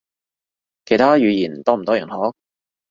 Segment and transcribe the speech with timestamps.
[0.83, 2.15] 其他語言多唔多人學？